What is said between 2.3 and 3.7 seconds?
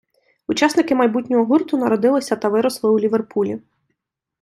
та виросли у Ліверпулі.